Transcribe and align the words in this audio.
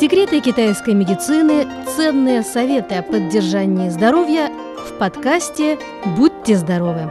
Секреты 0.00 0.40
китайской 0.40 0.94
медицины, 0.94 1.68
ценные 1.94 2.42
советы 2.42 2.94
о 2.94 3.02
поддержании 3.02 3.90
здоровья 3.90 4.50
в 4.88 4.98
подкасте 4.98 5.78
«Будьте 6.16 6.56
здоровы». 6.56 7.02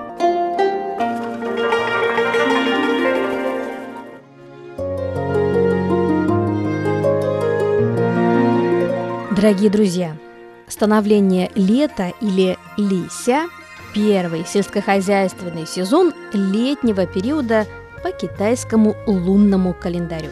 Дорогие 9.35 9.69
друзья, 9.69 10.17
становление 10.67 11.51
лета 11.53 12.12
или 12.21 12.58
лися– 12.76 13.49
первый 13.94 14.47
сельскохозяйственный 14.47 15.67
сезон 15.67 16.12
летнего 16.34 17.05
периода 17.05 17.67
по 18.02 18.09
китайскому 18.09 18.95
лунному 19.05 19.76
календарю. 19.76 20.31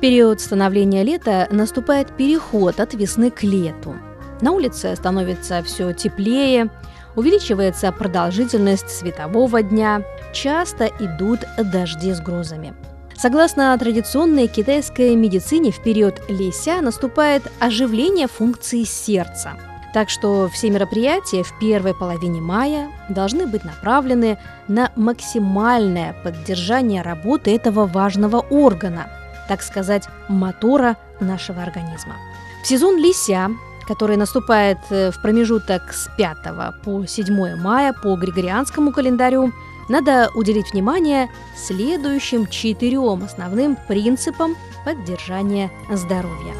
Период 0.00 0.40
становления 0.40 1.02
лета 1.02 1.46
наступает 1.50 2.16
переход 2.16 2.80
от 2.80 2.94
весны 2.94 3.30
к 3.30 3.42
лету. 3.42 3.94
На 4.40 4.52
улице 4.52 4.96
становится 4.96 5.62
все 5.62 5.92
теплее, 5.92 6.70
увеличивается 7.16 7.92
продолжительность 7.92 8.90
светового 8.90 9.62
дня, 9.62 10.02
часто 10.32 10.86
идут 10.86 11.40
дожди 11.58 12.12
с 12.12 12.20
грозами– 12.20 12.74
Согласно 13.20 13.76
традиционной 13.76 14.46
китайской 14.46 15.14
медицине, 15.14 15.72
в 15.72 15.82
период 15.82 16.22
лися 16.30 16.80
наступает 16.80 17.42
оживление 17.58 18.28
функции 18.28 18.84
сердца. 18.84 19.58
Так 19.92 20.08
что 20.08 20.48
все 20.48 20.70
мероприятия 20.70 21.42
в 21.42 21.52
первой 21.58 21.92
половине 21.92 22.40
мая 22.40 22.88
должны 23.10 23.46
быть 23.46 23.62
направлены 23.62 24.38
на 24.68 24.90
максимальное 24.96 26.14
поддержание 26.24 27.02
работы 27.02 27.54
этого 27.54 27.86
важного 27.86 28.38
органа, 28.38 29.10
так 29.50 29.62
сказать, 29.62 30.04
мотора 30.28 30.96
нашего 31.18 31.60
организма. 31.60 32.14
В 32.62 32.68
сезон 32.68 32.96
лися, 32.98 33.50
который 33.88 34.16
наступает 34.16 34.78
э, 34.90 35.10
в 35.10 35.20
промежуток 35.20 35.92
с 35.92 36.08
5 36.16 36.36
по 36.84 37.04
7 37.04 37.56
мая 37.56 37.92
по 37.92 38.14
григорианскому 38.14 38.92
календарю, 38.92 39.50
надо 39.88 40.30
уделить 40.36 40.72
внимание 40.72 41.28
следующим 41.56 42.46
четырем 42.46 43.24
основным 43.24 43.76
принципам 43.88 44.54
поддержания 44.84 45.68
здоровья. 45.90 46.54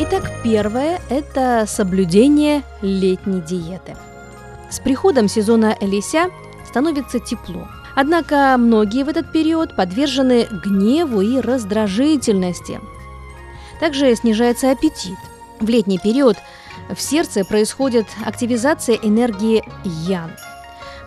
Итак, 0.00 0.30
первое– 0.44 1.00
это 1.08 1.64
соблюдение 1.66 2.62
летней 2.82 3.40
диеты. 3.40 3.96
С 4.68 4.80
приходом 4.80 5.28
сезона 5.28 5.74
Элися 5.80 6.28
становится 6.66 7.20
тепло. 7.20 7.66
Однако 8.00 8.54
многие 8.58 9.02
в 9.02 9.08
этот 9.08 9.32
период 9.32 9.74
подвержены 9.74 10.46
гневу 10.64 11.20
и 11.20 11.40
раздражительности. 11.40 12.80
Также 13.80 14.14
снижается 14.14 14.70
аппетит. 14.70 15.18
В 15.58 15.68
летний 15.68 15.98
период 15.98 16.36
в 16.94 17.00
сердце 17.00 17.44
происходит 17.44 18.06
активизация 18.24 18.94
энергии 18.94 19.64
ян. 19.82 20.30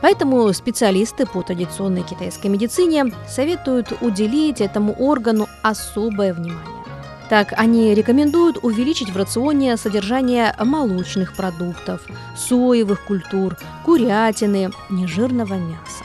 Поэтому 0.02 0.52
специалисты 0.52 1.26
по 1.26 1.42
традиционной 1.44 2.04
китайской 2.04 2.48
медицине 2.48 3.06
советуют 3.26 3.94
уделить 4.02 4.60
этому 4.60 4.92
органу 4.92 5.48
особое 5.64 6.34
внимание. 6.34 6.84
Так, 7.30 7.54
они 7.56 7.96
рекомендуют 7.96 8.58
увеличить 8.64 9.12
в 9.12 9.16
рационе 9.16 9.78
содержание 9.78 10.54
молочных 10.60 11.38
продуктов, 11.38 12.02
соевых 12.36 13.06
культур, 13.06 13.56
курятины, 13.86 14.72
нежирного 14.90 15.54
мяса. 15.54 16.04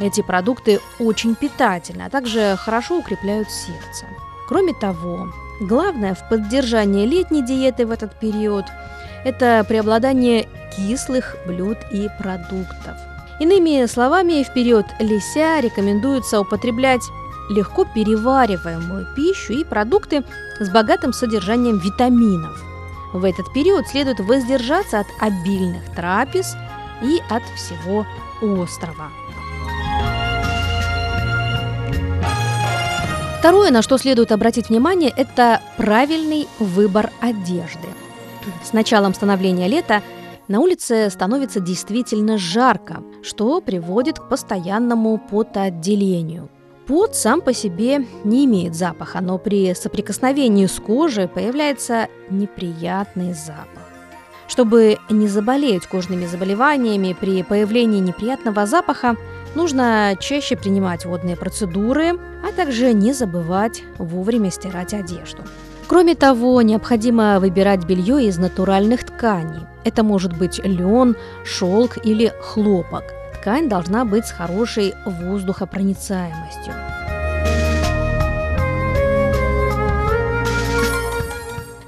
Эти 0.00 0.22
продукты 0.22 0.80
очень 0.98 1.34
питательны, 1.34 2.02
а 2.02 2.10
также 2.10 2.56
хорошо 2.58 2.98
укрепляют 2.98 3.50
сердце. 3.50 4.06
Кроме 4.48 4.72
того, 4.72 5.28
главное 5.60 6.14
в 6.14 6.28
поддержании 6.28 7.06
летней 7.06 7.44
диеты 7.44 7.86
в 7.86 7.90
этот 7.90 8.18
период– 8.18 8.64
это 9.24 9.62
преобладание 9.68 10.48
кислых 10.74 11.36
блюд 11.46 11.76
и 11.92 12.08
продуктов. 12.18 12.96
Иными 13.40 13.86
словами, 13.86 14.42
в 14.42 14.52
период 14.54 14.86
лися 14.98 15.60
рекомендуется 15.60 16.40
употреблять 16.40 17.02
легко 17.50 17.84
перевариваемую 17.84 19.06
пищу 19.14 19.52
и 19.52 19.64
продукты 19.64 20.24
с 20.60 20.70
богатым 20.70 21.12
содержанием 21.12 21.78
витаминов. 21.78 22.58
В 23.12 23.24
этот 23.24 23.52
период 23.52 23.86
следует 23.88 24.20
воздержаться 24.20 25.00
от 25.00 25.06
обильных 25.18 25.94
трапез 25.94 26.54
и 27.02 27.18
от 27.28 27.42
всего 27.56 28.06
острова. 28.40 29.10
Второе, 33.40 33.70
на 33.70 33.80
что 33.80 33.96
следует 33.96 34.32
обратить 34.32 34.68
внимание, 34.68 35.10
это 35.16 35.62
правильный 35.78 36.46
выбор 36.58 37.10
одежды– 37.22 37.88
с 38.62 38.74
началом 38.74 39.14
становления 39.14 39.66
лета 39.66 40.02
на 40.46 40.60
улице 40.60 41.08
становится 41.10 41.58
действительно 41.58 42.36
жарко, 42.36 43.02
что 43.22 43.62
приводит 43.62 44.18
к 44.18 44.28
постоянному 44.28 45.18
потоотделению. 45.18 46.50
Пот 46.86 47.16
сам 47.16 47.40
по 47.40 47.54
себе 47.54 48.06
не 48.24 48.44
имеет 48.44 48.74
запаха, 48.74 49.22
но 49.22 49.38
при 49.38 49.72
соприкосновении 49.74 50.66
с 50.66 50.78
кожей 50.78 51.26
появляется 51.26 52.08
неприятный 52.28 53.32
запах. 53.32 53.84
Чтобы 54.48 54.98
не 55.08 55.28
заболеть 55.28 55.86
кожными 55.86 56.26
заболеваниями 56.26 57.16
при 57.18 57.42
появлении 57.42 58.00
неприятного 58.00 58.66
запаха, 58.66 59.16
нужно 59.54 60.16
чаще 60.20 60.56
принимать 60.56 61.04
водные 61.04 61.36
процедуры, 61.36 62.18
а 62.46 62.52
также 62.52 62.92
не 62.92 63.12
забывать 63.12 63.82
вовремя 63.98 64.50
стирать 64.50 64.94
одежду. 64.94 65.42
Кроме 65.86 66.14
того, 66.14 66.62
необходимо 66.62 67.40
выбирать 67.40 67.84
белье 67.84 68.24
из 68.24 68.38
натуральных 68.38 69.04
тканей. 69.04 69.66
Это 69.84 70.04
может 70.04 70.36
быть 70.38 70.60
лен, 70.64 71.16
шелк 71.44 71.98
или 72.04 72.32
хлопок. 72.40 73.04
Ткань 73.34 73.68
должна 73.68 74.04
быть 74.04 74.26
с 74.26 74.30
хорошей 74.30 74.94
воздухопроницаемостью. 75.04 76.74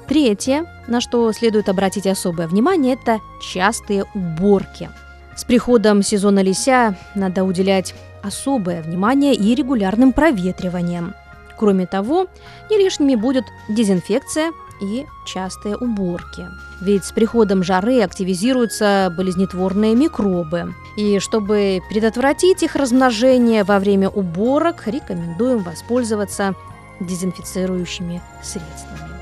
Третье, 0.07 0.65
на 0.87 0.99
что 0.99 1.31
следует 1.31 1.69
обратить 1.69 2.05
особое 2.05 2.47
внимание, 2.47 2.95
это 2.95 3.19
частые 3.41 4.03
уборки. 4.13 4.89
С 5.35 5.43
приходом 5.45 6.03
сезона 6.03 6.43
лися 6.43 6.95
надо 7.15 7.43
уделять 7.43 7.95
особое 8.23 8.81
внимание 8.81 9.33
и 9.33 9.55
регулярным 9.55 10.13
проветриваниям. 10.13 11.13
Кроме 11.57 11.85
того, 11.85 12.27
не 12.69 12.77
лишними 12.77 13.15
будет 13.15 13.45
дезинфекция 13.69 14.51
и 14.81 15.05
частые 15.25 15.77
уборки. 15.77 16.47
Ведь 16.81 17.05
с 17.05 17.11
приходом 17.11 17.63
жары 17.63 18.01
активизируются 18.01 19.13
болезнетворные 19.15 19.95
микробы. 19.95 20.73
И 20.97 21.19
чтобы 21.19 21.81
предотвратить 21.89 22.63
их 22.63 22.75
размножение 22.75 23.63
во 23.63 23.79
время 23.79 24.09
уборок, 24.09 24.87
рекомендуем 24.87 25.63
воспользоваться 25.63 26.55
дезинфицирующими 26.99 28.21
средствами. 28.41 29.13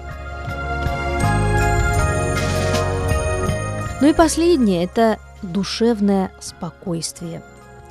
Ну 4.02 4.08
и 4.10 4.14
последнее– 4.14 4.84
это 4.86 5.20
душевное 5.42 6.32
спокойствие. 6.40 7.44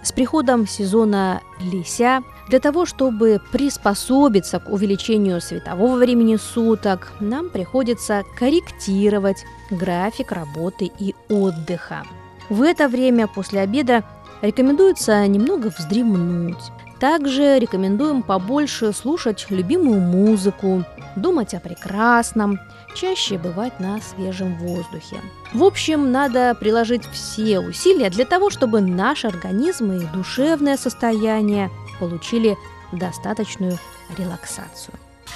С 0.03 0.13
приходом 0.13 0.67
сезона 0.67 1.43
лися 1.61 2.23
для 2.49 2.59
того, 2.59 2.87
чтобы 2.87 3.41
приспособиться 3.53 4.59
к 4.59 4.71
увеличению 4.71 5.41
светового 5.41 5.97
времени 5.97 6.37
суток, 6.37 7.13
нам 7.21 7.51
приходится 7.51 8.25
корректировать 8.39 9.45
график 9.71 10.33
работы 10.33 10.91
и 10.99 11.15
отдыха. 11.29 12.03
В 12.49 12.63
это 12.63 12.89
время 12.89 13.29
после 13.29 13.61
обеда 13.61 14.03
рекомендуется 14.43 15.27
немного 15.27 15.71
вздремнуть. 15.77 16.73
Также 16.99 17.59
рекомендуем 17.59 18.23
побольше 18.23 18.93
слушать 18.93 19.47
любимую 19.51 20.01
музыку, 20.01 20.85
думать 21.17 21.55
о 21.55 21.61
прекрасном, 21.61 22.59
чаще 22.95 23.39
бывать 23.39 23.79
на 23.81 24.01
свежем 24.01 24.57
воздухе. 24.59 25.21
В 25.53 25.63
общем, 25.63 26.13
надо 26.13 26.55
приложить 26.55 27.05
все 27.07 27.61
усилия 27.61 28.11
для 28.11 28.25
того, 28.25 28.51
чтобы 28.51 28.81
наш 28.81 29.25
организм 29.25 29.93
и 29.93 30.07
душевное 30.07 30.77
состояние 30.77 31.71
получили 31.99 32.57
достаточную 32.93 33.79
релаксацию. 34.19 34.95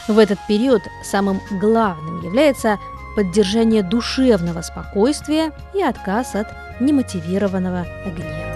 В 0.09 0.19
этот 0.19 0.39
период 0.49 0.83
самым 1.03 1.41
главным 1.61 2.23
является 2.23 2.79
поддержание 3.17 3.83
душевного 3.83 4.61
спокойствия 4.63 5.53
и 5.73 5.83
отказ 5.83 6.35
от 6.35 6.49
немотивированного 6.81 7.87
гнева. 8.07 8.55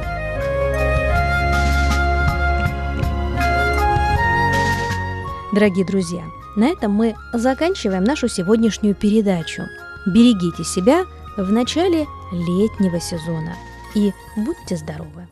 Дорогие 5.53 5.87
друзья, 5.87 6.25
на 6.59 6.65
этом 6.65 6.93
мы 6.93 7.15
заканчиваем 7.33 8.05
нашу 8.05 8.29
сегодняшнюю 8.29 8.95
передачу. 8.95 9.63
Берегите 10.07 10.65
себя 10.65 11.05
в 11.37 11.53
начале 11.53 12.07
летнего 12.33 13.01
сезона 13.01 13.55
и 13.95 14.13
будьте 14.37 14.77
здоровы! 14.77 15.29